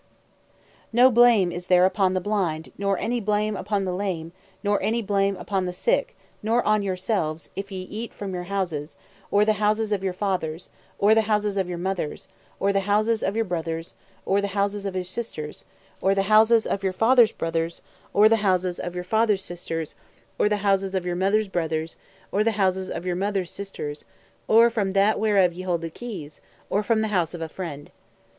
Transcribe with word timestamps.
P: 0.57 0.65
No 0.93 1.11
blame 1.11 1.51
is 1.51 1.67
there 1.67 1.85
upon 1.85 2.15
the 2.15 2.19
blind 2.19 2.71
nor 2.75 2.97
any 2.97 3.19
blame 3.19 3.55
upon 3.55 3.85
the 3.85 3.93
lame 3.93 4.31
nor 4.63 4.81
any 4.81 4.99
blame 4.99 5.37
upon 5.37 5.67
the 5.67 5.71
sick 5.71 6.17
nor 6.41 6.63
on 6.63 6.81
yourselves 6.81 7.51
if 7.55 7.71
ye 7.71 7.83
eat 7.83 8.11
from 8.11 8.33
your 8.33 8.45
houses, 8.45 8.97
or 9.29 9.45
the 9.45 9.61
houses 9.61 9.91
of 9.91 10.03
your 10.03 10.11
fathers, 10.13 10.71
or 10.97 11.13
the 11.13 11.29
houses 11.29 11.55
of 11.55 11.69
your 11.69 11.77
mothers, 11.77 12.27
or 12.59 12.73
the 12.73 12.79
houses 12.79 13.21
of 13.21 13.35
your 13.35 13.45
brothers, 13.45 13.93
or 14.25 14.41
the 14.41 14.47
houses 14.47 14.87
of 14.87 14.95
your 14.95 15.03
sisters, 15.03 15.65
or 16.01 16.15
the 16.15 16.23
houses 16.23 16.65
of 16.65 16.83
your 16.83 16.93
fathers' 16.93 17.31
brothers, 17.31 17.83
or 18.11 18.27
the 18.27 18.37
houses 18.37 18.79
of 18.79 18.95
your 18.95 19.03
fathers' 19.03 19.43
sisters, 19.45 19.93
or 20.39 20.49
the 20.49 20.57
houses 20.65 20.95
of 20.95 21.05
your 21.05 21.15
mothers' 21.15 21.47
brothers, 21.47 21.95
or 22.31 22.43
the 22.43 22.53
houses 22.53 22.89
of 22.89 23.05
your 23.05 23.15
mothers' 23.15 23.51
sisters, 23.51 24.03
or 24.47 24.67
(from 24.71 24.93
that) 24.93 25.19
whereof 25.19 25.53
ye 25.53 25.61
hold 25.61 25.81
the 25.81 25.91
keys, 25.91 26.41
or 26.71 26.81
(from 26.81 27.01
the 27.01 27.09
house) 27.09 27.35
of 27.35 27.41
a 27.43 27.47
friend. 27.47 27.91